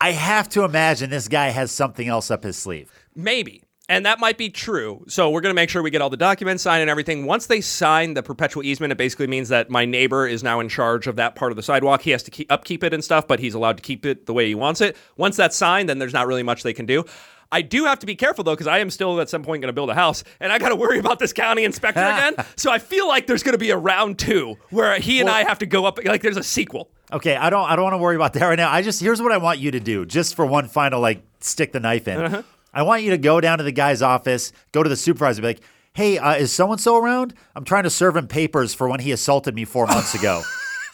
[0.00, 2.90] I have to imagine this guy has something else up his sleeve.
[3.16, 3.62] Maybe.
[3.88, 5.04] And that might be true.
[5.06, 7.24] So we're going to make sure we get all the documents signed and everything.
[7.24, 10.68] Once they sign the perpetual easement, it basically means that my neighbor is now in
[10.68, 12.02] charge of that part of the sidewalk.
[12.02, 14.32] He has to keep, upkeep it and stuff, but he's allowed to keep it the
[14.32, 14.96] way he wants it.
[15.16, 17.04] Once that's signed, then there's not really much they can do.
[17.52, 19.68] I do have to be careful though, because I am still at some point going
[19.68, 22.34] to build a house, and I got to worry about this county inspector again.
[22.56, 25.44] So I feel like there's going to be a round two where he and I
[25.44, 26.04] have to go up.
[26.04, 26.90] Like there's a sequel.
[27.12, 28.70] Okay, I don't I don't want to worry about that right now.
[28.72, 31.72] I just here's what I want you to do, just for one final like stick
[31.72, 32.18] the knife in.
[32.18, 32.42] Uh-huh.
[32.76, 35.48] I want you to go down to the guy's office, go to the supervisor, be
[35.48, 35.62] like,
[35.94, 37.32] "Hey, uh, is so and so around?
[37.54, 40.42] I'm trying to serve him papers for when he assaulted me four months ago."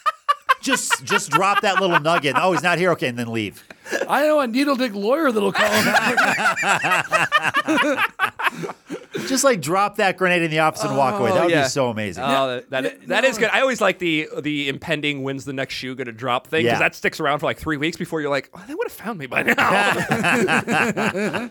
[0.62, 2.36] just just drop that little nugget.
[2.38, 2.92] Oh, he's not here.
[2.92, 3.64] Okay, and then leave.
[4.08, 5.94] I know a needle dick lawyer that'll call him.
[9.28, 11.30] Just like drop that grenade in the office and walk away.
[11.30, 11.62] That would yeah.
[11.64, 12.24] be so amazing.
[12.24, 13.28] Oh, that, that, Yeah, that no.
[13.28, 13.50] is good.
[13.52, 16.76] I always like the the impending when's the next shoe going to drop thing because
[16.76, 16.78] Yeah.
[16.80, 19.18] that sticks around for like three weeks before you're like, oh, they would have found
[19.18, 19.54] me by now.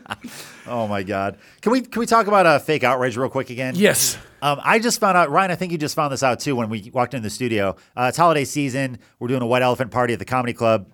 [0.67, 1.37] Oh my god.
[1.61, 3.73] Can we can we talk about uh, fake outrage real quick again?
[3.75, 4.17] yes.
[4.43, 5.51] Um, I just found out, Ryan.
[5.51, 7.75] I think you just found this out too when we walked into the studio.
[7.95, 8.99] Uh, it's holiday season.
[9.19, 10.87] We're doing a white elephant party at the comedy club.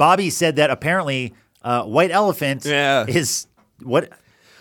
[0.00, 3.04] Bobby said that apparently uh, white elephant Yeah.
[3.06, 3.46] is
[3.82, 4.08] what?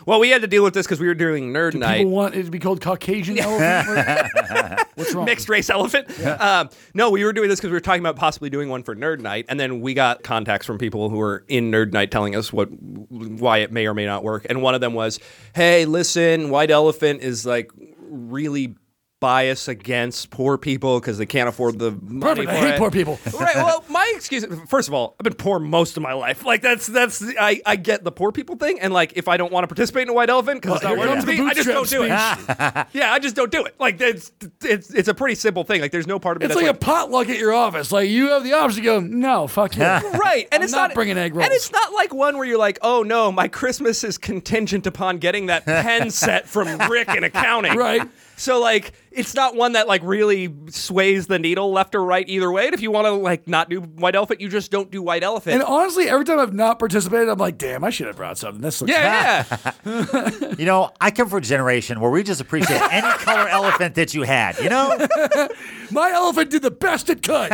[0.06, 2.00] well, we had to deal with this because we were doing Nerd Night.
[2.00, 4.82] People want it to be called Caucasian elephant.
[4.96, 5.24] What's wrong?
[5.24, 6.10] Mixed race elephant.
[6.26, 8.98] Um, no, we were doing this because we were talking about possibly doing one for
[8.98, 12.36] Nerd Night, and then we got contacts from people who were in Nerd Night telling
[12.36, 14.46] us what why it may or may not work.
[14.50, 15.20] And one of them was,
[15.56, 17.72] "Hey, listen, White Elephant is like
[18.10, 18.76] really
[19.20, 22.50] biased against poor people because they can't afford the money Perfect.
[22.50, 23.20] I hate it." poor people.
[23.40, 23.56] right.
[23.56, 24.46] Well, my excuse.
[24.68, 26.46] First of all, I've been poor most of my life.
[26.46, 29.52] Like that's that's I, I get the poor people thing, and like if I don't
[29.52, 31.54] want to participate in a white elephant because it's not worth it to me, I
[31.54, 32.08] just don't do it.
[32.94, 33.76] yeah, I just don't do it.
[33.80, 34.32] Like it's
[34.64, 35.82] it's it's a pretty simple thing.
[35.82, 37.92] Like there's no part of me It's that's like a potluck at your office.
[37.92, 39.84] Like you have the option to go, no, fuck you.
[39.84, 41.46] Right, and I'm it's not not, bringing egg rolls.
[41.46, 45.18] And it's not like one where you're like, oh no, my Christmas is contingent upon
[45.18, 47.78] getting that pen set from Rick in accounting.
[47.78, 48.08] Right.
[48.36, 52.52] So like, it's not one that like really sways the needle left or right either
[52.52, 52.66] way.
[52.66, 55.24] And if you want to like not do white elephant, you just don't do white
[55.24, 55.56] elephant.
[55.56, 58.62] And honestly, every time I've not participated, I'm like, damn, I should have brought something.
[58.62, 59.46] This looks yeah,
[59.86, 60.30] yeah.
[60.58, 64.14] You know, I come from a generation where we just appreciate any color elephant that
[64.14, 64.60] you had.
[64.60, 65.08] You know,
[65.92, 67.52] My elephant did the best it could.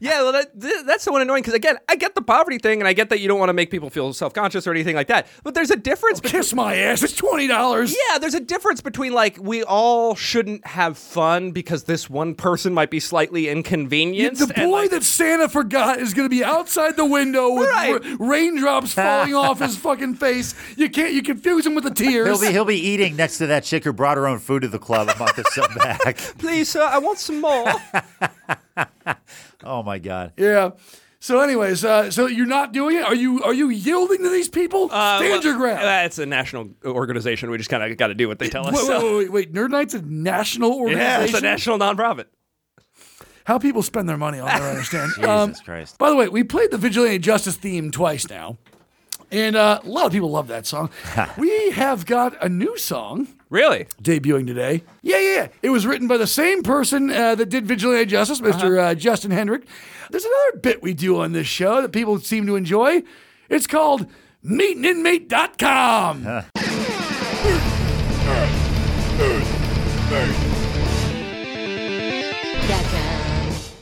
[0.00, 2.80] Yeah, well, that, th- that's the one annoying because again, I get the poverty thing,
[2.80, 4.96] and I get that you don't want to make people feel self conscious or anything
[4.96, 5.26] like that.
[5.44, 7.02] But there's a difference oh, between Kiss my ass.
[7.02, 7.94] It's twenty dollars.
[7.94, 12.72] Yeah, there's a difference between like we all shouldn't have fun because this one person
[12.72, 14.46] might be slightly inconvenienced.
[14.48, 18.02] The boy like, that Santa forgot is going to be outside the window with Right.
[18.04, 20.54] ra- raindrops falling off his fucking face.
[20.76, 21.12] You can't.
[21.12, 22.26] You confuse him with the tears.
[22.40, 24.68] He'll be he'll be eating next to that chick who brought her own food to
[24.68, 26.16] the club a month or so back.
[26.38, 27.72] please, sir, I want some more.
[29.64, 30.32] Oh my god.
[30.36, 30.70] yeah.
[31.22, 33.04] So, anyways, uh, so you're not doing it?
[33.04, 33.40] Are you?
[33.44, 34.88] Are you yielding to these people?
[34.88, 35.78] Stand your ground.
[35.80, 37.48] That's a national organization.
[37.48, 38.74] We just kind of got to do what they tell us.
[38.74, 39.52] Wait, so- wait, wait, wait.
[39.52, 41.00] Nerd Night's a national organization.
[41.00, 42.24] Yeah, it's a national nonprofit.
[43.44, 45.12] How people spend their money, I'll never understand.
[45.14, 45.96] Jesus Um, Christ.
[45.96, 48.58] By the way, we played the Vigilante Justice theme twice now,
[49.30, 50.90] and uh, a lot of people love that song.
[51.38, 53.86] we have got a new song Really?
[54.02, 54.82] debuting today.
[55.02, 55.48] Yeah, yeah, yeah.
[55.60, 59.30] It was written by the same person uh, that did Vigilante Justice, mister uh Justin
[59.30, 59.64] Hendrick.
[60.10, 63.02] There's another bit we do on this show that people seem to enjoy.
[63.50, 64.06] It's called
[64.42, 66.46] meetaninmate.com.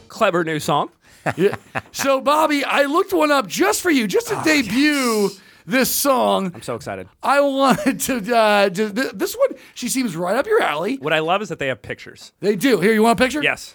[0.09, 0.91] Clever new song.
[1.37, 1.55] Yeah.
[1.93, 5.31] So, Bobby, I looked one up just for you, just to debut
[5.71, 6.53] this song.
[6.55, 7.09] I'm so excited.
[7.23, 10.97] I wanted to, uh, to th- this one, she seems right up your alley.
[10.97, 12.33] What I love is that they have pictures.
[12.41, 12.81] They do.
[12.81, 13.43] Here, you want a picture?
[13.43, 13.75] Yes.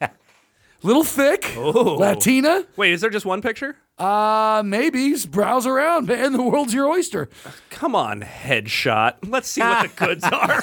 [0.82, 2.64] Little thick, Latina.
[2.76, 3.76] Wait, is there just one picture?
[3.98, 6.32] Uh, maybe browse around, man.
[6.32, 7.28] The world's your oyster.
[7.68, 9.16] Come on, headshot.
[9.28, 10.62] Let's see what the goods are.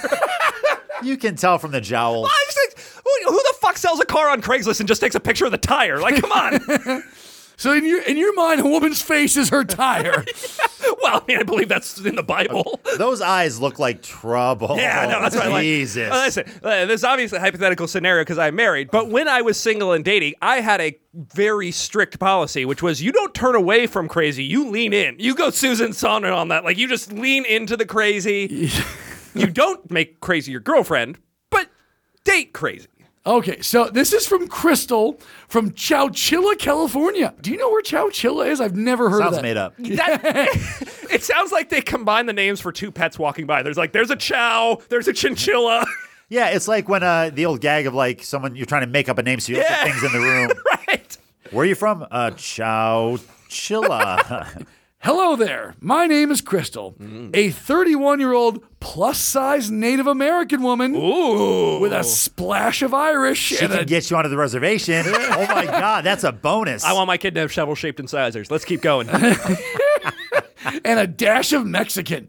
[1.04, 2.26] You can tell from the jowl.
[2.26, 5.14] I just think, who who the fuck sells a car on Craigslist and just takes
[5.14, 6.00] a picture of the tire?
[6.00, 7.04] Like, come on.
[7.58, 10.24] So in your in your mind, a woman's face is her tire.
[11.02, 12.80] well, I mean, I believe that's in the Bible.
[13.00, 14.78] Those eyes look like trouble.
[14.78, 15.63] Yeah, no, that's what I like.
[15.63, 16.08] Jesus.
[16.08, 19.41] Well, listen, uh, this is obviously a hypothetical scenario because I'm married, but when I
[19.41, 23.56] was single and dating, I had a very strict policy, which was you don't turn
[23.56, 25.15] away from crazy, you lean in.
[25.17, 26.63] You go Susan Sonner on that.
[26.63, 28.70] Like, you just lean into the crazy.
[29.34, 31.17] you don't make crazy your girlfriend,
[31.50, 31.70] but
[32.24, 32.88] date crazy.
[33.28, 37.34] Okay, so this is from Crystal from Chowchilla, California.
[37.42, 38.62] Do you know where Chowchilla is?
[38.62, 39.44] I've never heard Sounds of that.
[39.44, 39.74] made up.
[39.80, 40.22] That,
[41.12, 43.63] it sounds like they combine the names for two pets walking by.
[43.63, 45.86] There's like, there's a chow, there's a chinchilla.
[46.30, 49.08] Yeah, it's like when uh, the old gag of like someone you're trying to make
[49.08, 50.52] up a name so you look at things in the room.
[50.86, 51.18] right.
[51.52, 52.06] Where are you from?
[52.12, 53.18] Uh, Chow
[53.50, 54.66] Chilla.
[55.08, 55.74] Hello there.
[55.80, 57.30] My name is Crystal, Mm.
[57.34, 61.80] a 31 year old plus size Native American woman Ooh.
[61.80, 65.06] with a splash of Irish she and can a get you onto the reservation.
[65.08, 66.84] oh my God, that's a bonus.
[66.84, 68.52] I want my kid to have shovel shaped incisors.
[68.52, 69.08] Let's keep going.
[70.84, 72.28] and a dash of Mexican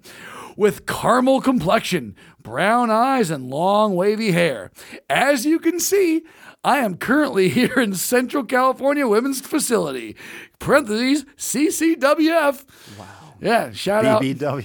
[0.58, 4.72] with caramel complexion, brown eyes, and long wavy hair.
[5.08, 6.24] As you can see,
[6.64, 10.16] I am currently here in Central California Women's Facility.
[10.58, 12.64] Parentheses CCWF.
[12.98, 13.06] Wow.
[13.40, 14.20] Yeah, shout out.
[14.20, 14.64] BBW.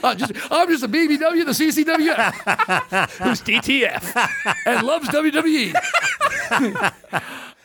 [0.02, 4.56] I'm just, I'm just a BBW, the CCWF, Who's DTF?
[4.64, 5.74] and loves WWE.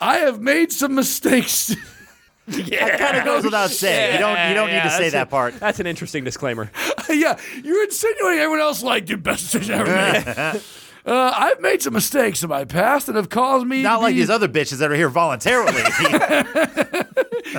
[0.02, 1.74] I have made some mistakes.
[2.48, 2.98] Yeah.
[2.98, 4.14] kind of goes without saying.
[4.16, 4.50] You don't.
[4.50, 5.60] You don't need to say that a- part.
[5.60, 6.70] That's an interesting disclaimer.
[7.10, 9.92] yeah, you're insinuating everyone else like the best decision ever
[10.54, 10.62] made.
[11.06, 13.82] Uh, I've made some mistakes in my past that have caused me.
[13.84, 15.74] Not to like these other bitches that are here voluntarily.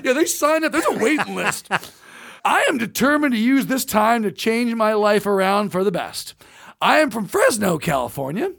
[0.02, 0.72] Yeah, they signed up.
[0.72, 1.68] There's a waiting list.
[2.44, 6.34] I am determined to use this time to change my life around for the best.
[6.80, 8.52] I am from Fresno, California.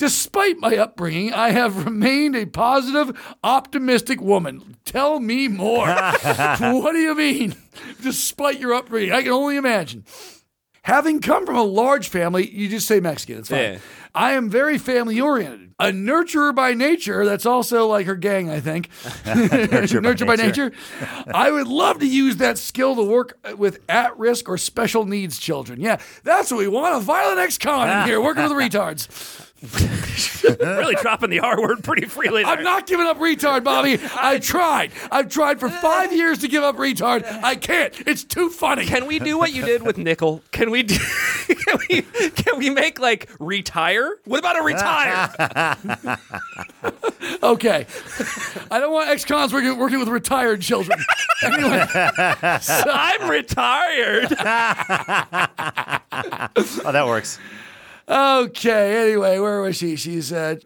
[0.00, 4.78] Despite my upbringing, I have remained a positive, optimistic woman.
[4.86, 5.88] Tell me more.
[6.58, 7.54] what do you mean?
[8.02, 10.06] Despite your upbringing, I can only imagine.
[10.84, 13.58] Having come from a large family, you just say Mexican, it's fine.
[13.58, 13.78] Yeah.
[14.14, 15.74] I am very family oriented.
[15.78, 18.88] A nurturer by nature, that's also like her gang, I think.
[19.26, 20.70] Nurture by by nature.
[20.70, 20.72] nature.
[21.32, 25.38] I would love to use that skill to work with at risk or special needs
[25.38, 25.80] children.
[25.80, 29.49] Yeah, that's what we want a violent ex con in here, working with retards.
[30.60, 32.42] really dropping the R word pretty freely.
[32.42, 32.52] There.
[32.52, 33.98] I'm not giving up retard, Bobby.
[34.14, 34.90] I tried.
[35.12, 37.24] I've tried for five years to give up retard.
[37.42, 37.92] I can't.
[38.06, 38.86] It's too funny.
[38.86, 40.42] Can we do what you did with Nickel?
[40.50, 40.96] Can we do?
[41.46, 42.02] Can we?
[42.30, 44.16] Can we make like retire?
[44.24, 45.76] What about a retire?
[47.42, 47.86] Okay.
[48.70, 50.98] I don't want ex cons working, working with retired children.
[51.42, 54.32] Anyway, I'm retired.
[54.32, 54.36] oh,
[56.92, 57.38] that works.
[58.10, 59.02] Okay.
[59.08, 59.96] Anyway, where was she?
[59.96, 60.64] She said,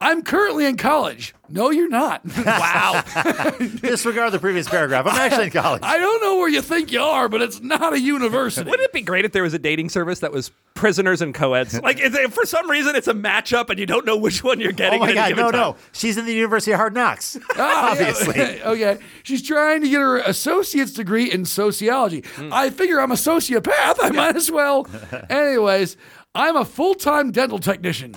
[0.00, 1.34] I'm currently in college.
[1.48, 2.22] No, you're not.
[2.44, 3.02] Wow.
[3.80, 5.06] Disregard the previous paragraph.
[5.06, 5.80] I'm actually in college.
[5.84, 8.68] I don't know where you think you are, but it's not a university.
[8.68, 11.80] Wouldn't it be great if there was a dating service that was prisoners and co-eds?
[11.82, 14.60] Like, if they- for some reason, it's a matchup and you don't know which one
[14.60, 15.00] you're getting.
[15.02, 15.20] Oh getting.
[15.22, 15.60] my God, no, time.
[15.60, 15.76] no.
[15.92, 17.38] She's in the University of Hard Knocks.
[17.56, 18.98] Ah, yeah, okay.
[19.22, 22.22] She's trying to get her associate's degree in sociology.
[22.34, 22.52] Hmm.
[22.52, 23.96] I figure I'm a sociopath.
[24.02, 24.86] I might as well.
[25.30, 25.96] Anyways,
[26.36, 28.14] I'm a full time dental technician.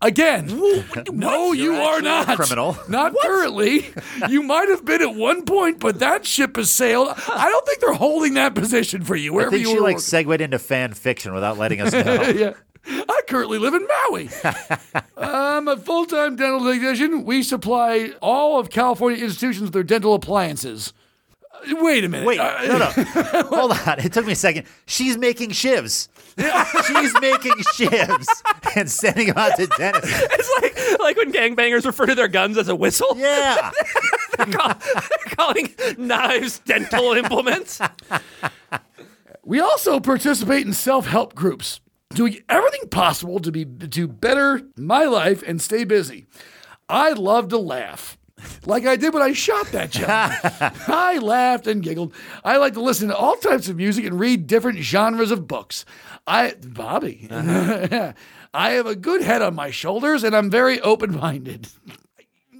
[0.00, 0.46] Again,
[1.12, 2.36] no, you are a not.
[2.36, 2.76] criminal.
[2.88, 3.86] Not currently.
[4.28, 7.08] You might have been at one point, but that ship has sailed.
[7.28, 9.60] I don't think they're holding that position for you Wherever you are.
[9.60, 9.86] I think you she were.
[9.86, 10.00] like working.
[10.00, 12.22] segued into fan fiction without letting us know.
[12.34, 12.54] yeah.
[12.84, 14.28] I currently live in Maui.
[15.16, 17.24] I'm a full time dental technician.
[17.24, 20.92] We supply all of California institutions with their dental appliances.
[21.66, 22.26] Wait a minute.
[22.26, 22.86] Wait, Uh, no, no.
[23.56, 23.98] Hold on.
[24.00, 24.66] It took me a second.
[24.86, 26.08] She's making shivs.
[26.86, 28.26] She's making shivs
[28.76, 30.22] and sending them out to dentists.
[30.32, 33.70] It's like like when gangbangers refer to their guns as a whistle, Yeah.
[34.38, 34.74] Call-
[35.36, 37.80] calling knives dental implements.
[39.44, 41.80] We also participate in self help groups,
[42.14, 46.26] doing everything possible to be to better my life and stay busy.
[46.88, 48.16] I love to laugh.
[48.66, 50.32] Like I did when I shot that job.
[50.88, 52.14] I laughed and giggled.
[52.44, 55.84] I like to listen to all types of music and read different genres of books.
[56.26, 58.14] I, Bobby, I
[58.54, 61.68] have a good head on my shoulders and I'm very open minded.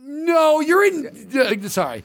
[0.05, 1.31] No, you're in.
[1.37, 2.05] uh, sorry.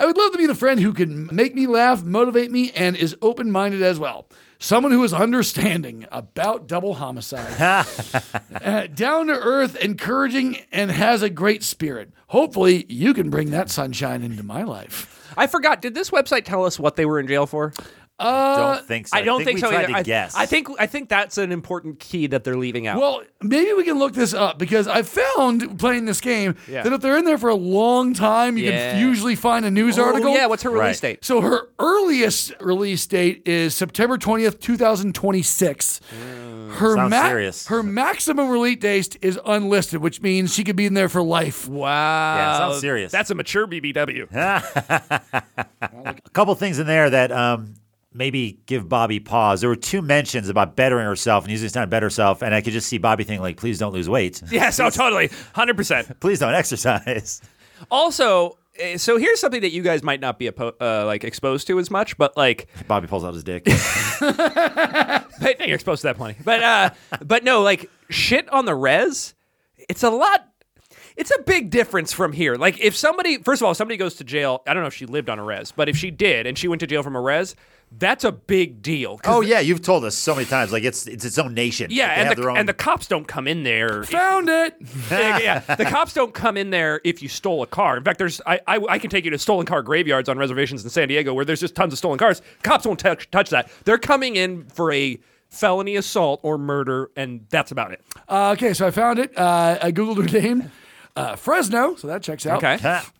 [0.00, 2.96] I would love to be the friend who can make me laugh, motivate me, and
[2.96, 4.28] is open minded as well.
[4.60, 7.84] Someone who is understanding about double homicide.
[8.60, 12.10] Uh, down to earth, encouraging, and has a great spirit.
[12.26, 15.32] Hopefully, you can bring that sunshine into my life.
[15.36, 15.80] I forgot.
[15.80, 17.72] Did this website tell us what they were in jail for?
[18.20, 19.16] Don't think so.
[19.16, 19.92] I don't think, we so tried either.
[19.92, 20.34] to I, guess.
[20.36, 22.98] I think I think that's an important key that they're leaving out.
[23.00, 26.82] Well, maybe we can look this up because I found playing this game Yeah.
[26.82, 28.92] that if they're in there for a long time, you Yeah.
[28.92, 30.34] can usually find a news Oh, article.
[30.34, 31.12] yeah, what's her release Right.
[31.14, 31.24] date?
[31.24, 36.00] So her earliest release date is September 20th, 2026.
[36.76, 37.66] Her Sounds serious.
[37.68, 41.66] her maximum release date is unlisted, which means she could be in there for life.
[41.68, 42.36] Wow.
[42.36, 43.10] Yeah, sounds serious.
[43.10, 44.28] That's a mature BBW.
[45.80, 47.74] a couple things in there that um,
[48.12, 49.60] maybe give Bobby pause.
[49.60, 52.54] There were two mentions about bettering herself and using this time to better herself, and
[52.54, 54.42] I could just see Bobby thinking like, "Please don't lose weight.
[54.50, 55.28] yes, oh, totally.
[55.28, 56.20] 100%.
[56.20, 57.40] Please don't exercise."
[57.90, 61.66] Also, eh, so here's something that you guys might not be oppo- uh, like exposed
[61.68, 63.66] to as much, but like Bobby pulls out his dick.
[65.40, 66.36] But you're exposed to that plenty.
[66.44, 66.90] But uh,
[67.24, 69.34] but no, like shit on the res,
[69.88, 70.48] it's a lot.
[71.18, 72.54] It's a big difference from here.
[72.54, 74.62] Like if somebody, first of all, if somebody goes to jail.
[74.66, 76.68] I don't know if she lived on a res, but if she did and she
[76.68, 77.56] went to jail from a res,
[77.98, 79.18] that's a big deal.
[79.24, 80.70] oh yeah, you've told us so many times.
[80.72, 81.88] Like it's it's its own nation.
[81.90, 82.56] yeah, They and have the, their own.
[82.58, 84.04] and the cops don't come in there.
[84.04, 84.76] Found it.
[85.10, 85.74] yeah, yeah.
[85.74, 87.96] the cops don't come in there if you stole a car.
[87.96, 90.84] In fact, there's I, I I can take you to stolen car graveyards on reservations
[90.84, 92.42] in San Diego where there's just tons of stolen cars.
[92.62, 93.70] Cops won't touch touch that.
[93.84, 98.02] They're coming in for a felony assault or murder, and that's about it.
[98.28, 99.36] Uh, okay, so I found it.
[99.36, 100.70] Uh, I googled her name,
[101.18, 101.94] uh, Fresno.
[101.96, 102.58] So that checks out.
[102.58, 102.78] Okay.
[102.78, 103.10] Ha.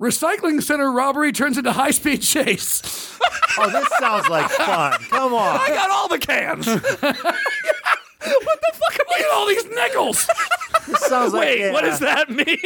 [0.00, 3.18] Recycling center robbery turns into high speed chase.
[3.58, 4.92] oh, this sounds like fun.
[5.10, 5.60] Come on.
[5.60, 6.66] I got all the cans.
[6.66, 10.30] what the fuck am Look at all these nickels.
[10.86, 12.58] This sounds like Wait, what does that mean?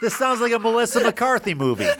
[0.00, 1.86] This sounds like a Melissa McCarthy movie.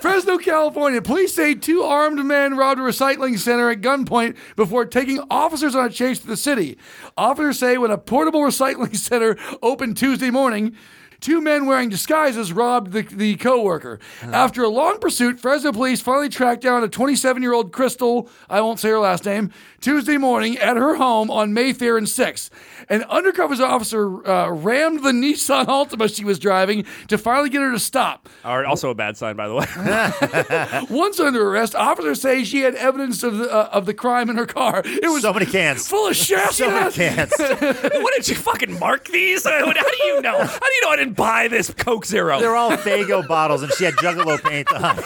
[0.00, 1.00] Fresno, California.
[1.00, 5.86] Police say two armed men robbed a recycling center at gunpoint before taking officers on
[5.86, 6.76] a chase to the city.
[7.16, 10.76] Officers say when a portable recycling center opened Tuesday morning,
[11.20, 13.98] two men wearing disguises robbed the, the co-worker.
[14.22, 18.90] After a long pursuit, Fresno police finally tracked down a 27-year-old Crystal, I won't say
[18.90, 19.50] her last name,
[19.80, 22.50] Tuesday morning at her home on Mayfair and 6th.
[22.88, 27.70] An undercover officer uh, rammed the Nissan Altima she was driving to finally get her
[27.72, 28.28] to stop.
[28.44, 30.86] All right, also a bad sign, by the way.
[30.90, 34.36] Once under arrest, officers say she had evidence of the, uh, of the crime in
[34.36, 34.82] her car.
[34.84, 35.86] It was So many cans.
[35.88, 36.50] full of shit.
[36.52, 37.32] So many cans.
[37.38, 39.44] what did you fucking mark these?
[39.44, 40.38] How do you know?
[40.38, 42.40] How do you know I didn't buy this Coke Zero?
[42.40, 44.98] They're all Faygo bottles, and she had Juggalo paint on.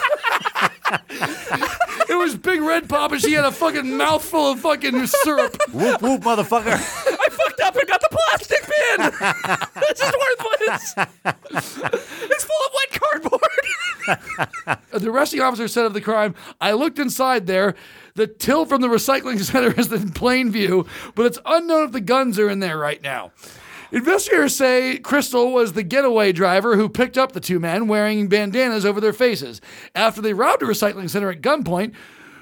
[2.09, 5.55] It was big red pop, and she had a fucking mouthful of fucking syrup.
[5.71, 6.73] Whoop whoop, motherfucker.
[6.73, 9.11] I fucked up and got the plastic bin.
[9.87, 10.93] this is worthless.
[12.31, 13.41] it's full of wet cardboard.
[14.91, 17.75] The arresting officer said of the crime, I looked inside there.
[18.15, 22.01] The till from the recycling center is in plain view, but it's unknown if the
[22.01, 23.31] guns are in there right now.
[23.91, 28.85] Investigators say Crystal was the getaway driver who picked up the two men wearing bandanas
[28.85, 29.61] over their faces.
[29.95, 31.93] After they robbed a recycling center at gunpoint,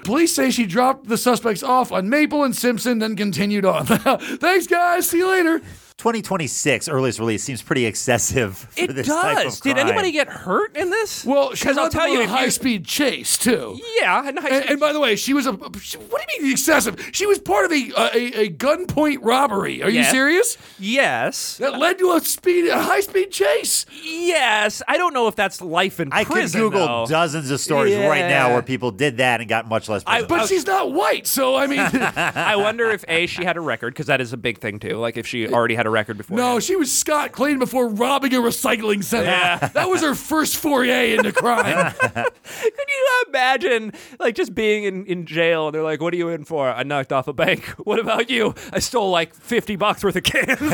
[0.04, 3.86] police say she dropped the suspects off on Maple and Simpson, then continued on.
[3.86, 5.08] Thanks, guys.
[5.08, 5.62] See you later.
[5.98, 8.56] 2026 earliest release seems pretty excessive.
[8.70, 9.56] For It this Type does.
[9.56, 11.24] of Did anybody get hurt in this?
[11.24, 13.78] Well, she because I'll tell you, a high speed chase too.
[14.00, 15.52] yeah, and high And, speed- and by the way, she was a.
[15.52, 17.10] What do you mean excessive?
[17.12, 19.82] She was part of a a, a gunpoint robbery.
[19.82, 20.56] Are you serious?
[20.78, 23.84] yes, That led to a speed a high speed chase.
[24.04, 24.82] yes.
[24.86, 26.20] I don't know if that's life in prison.
[26.20, 26.60] I could prison.
[26.60, 27.06] Google though.
[27.08, 28.52] dozens of stories right now Yeah.
[28.52, 30.04] where people did that and got much less.
[30.06, 30.28] I- prison.
[30.28, 30.46] But Okay.
[30.54, 34.06] she's not white, so I mean, I wonder if a she had a record because
[34.06, 34.96] that is a big thing too.
[34.96, 36.36] Like if she already had a record before.
[36.36, 39.24] no, she was Scott Clean before robbing a recycling center.
[39.30, 39.56] Yeah.
[39.68, 41.92] That was her first foray into crime.
[42.00, 46.28] Could you imagine like just being in, in jail and they're like, "What are you
[46.30, 47.64] in for?" I knocked off a bank.
[47.88, 48.54] What about you?
[48.72, 50.58] I stole like fifty bucks worth of cans.
[50.58, 50.68] Fucking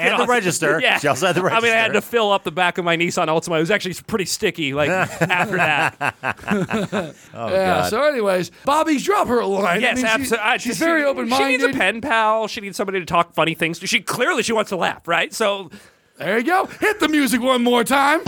[0.00, 0.28] And the awesome.
[0.30, 0.80] register.
[0.80, 0.98] Yeah.
[0.98, 2.96] She also had the I mean, I had to fill up the back of my
[2.96, 3.56] Nissan Altima.
[3.56, 4.74] It was actually pretty sticky.
[4.74, 5.96] Like after that.
[6.22, 7.80] oh, yeah.
[7.82, 7.90] God.
[7.90, 9.80] So, anyways, Bobby's drop her a line.
[9.80, 10.38] Yes, I mean, she- absolutely.
[10.54, 11.46] Uh, she's very open minded.
[11.46, 12.48] She needs a pen pal.
[12.48, 13.78] She needs somebody to talk funny things.
[13.88, 15.32] She clearly she wants to laugh, right?
[15.32, 15.70] So
[16.18, 16.66] There you go.
[16.66, 18.20] Hit the music one more time.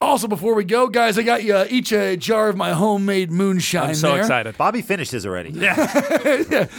[0.00, 3.30] Also, before we go, guys, I got you uh, each a jar of my homemade
[3.30, 3.90] moonshine.
[3.90, 4.20] I'm so there.
[4.20, 4.58] excited.
[4.58, 5.50] Bobby finished his already.
[5.50, 6.66] Yeah.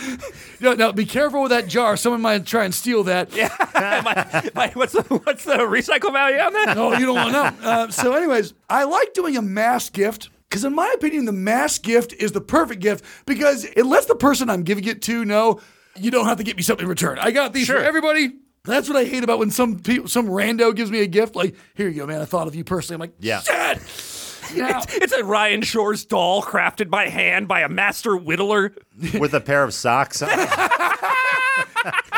[0.59, 1.97] No, no, be careful with that jar.
[1.97, 3.29] Someone might try and steal that.
[3.75, 6.77] My- my- what's the what's the recycle value on that?
[6.77, 7.69] No, you don't want to know.
[7.69, 11.79] Uh, so, anyways, I like doing a mass gift because, in my opinion, the mass
[11.79, 15.59] gift is the perfect gift because it lets the person I'm giving it to know
[15.95, 17.17] you don't have to get me something in return.
[17.17, 17.79] I got these Sure.
[17.79, 18.33] for everybody.
[18.63, 21.35] That's what I hate about when some people, some rando gives me a gift.
[21.35, 22.21] Like, here you go, man.
[22.21, 22.95] I thought of you personally.
[22.97, 23.39] I'm like, Yeah.
[23.41, 23.79] shit.
[24.55, 28.75] Now, It's a Ryan Shore's doll crafted by hand by a master whittler.
[29.19, 30.21] With a pair of socks.
[30.21, 30.29] on.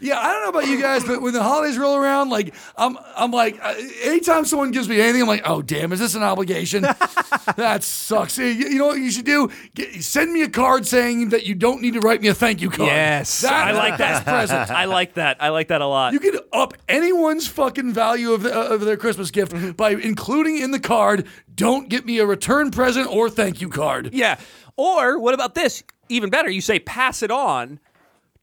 [0.00, 2.96] Yeah, I don't know about you guys, but when the holidays roll around, like I'm,
[3.16, 6.22] I'm like, uh, anytime someone gives me anything, I'm like, oh damn, is this an
[6.22, 6.82] obligation?
[7.56, 8.38] that sucks.
[8.38, 9.50] You, you know what you should do?
[9.74, 12.60] Get, send me a card saying that you don't need to write me a thank
[12.62, 12.88] you card.
[12.88, 14.24] Yes, That's I like that.
[14.24, 14.70] present.
[14.70, 15.36] I like that.
[15.40, 16.12] I like that a lot.
[16.14, 19.72] You can up anyone's fucking value of, the, of their Christmas gift Mm-hmm.
[19.72, 24.10] by including in the card, don't get me a return present or thank you card.
[24.14, 24.38] yeah.
[24.76, 25.82] Or what about this?
[26.08, 27.78] Even better, you say pass it on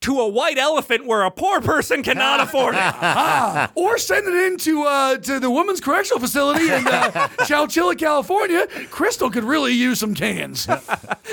[0.02, 3.70] to a white elephant where a poor person cannot afford it.
[3.76, 8.66] Or send it into uh, to the Women's Correctional Facility in uh, Chowchilla, California.
[8.90, 10.68] Crystal could really use some cans.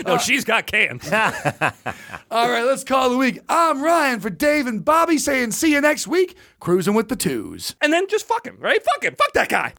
[0.06, 1.10] No, she's got cans.
[1.10, 3.40] All right, let's call the week.
[3.48, 7.74] I'm Ryan for Dave and Bobby saying see you next week, cruising with the twos.
[7.80, 8.82] And then just fuck him, right?
[8.82, 9.14] Fuck him.
[9.16, 9.72] Fuck that guy.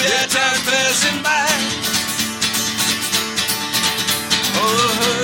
[0.00, 1.48] Yeah, time passing by.
[4.60, 5.17] Oh,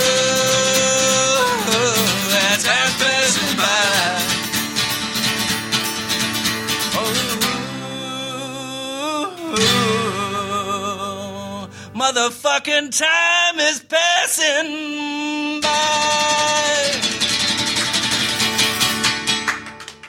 [12.14, 16.73] motherfucking time is passing by.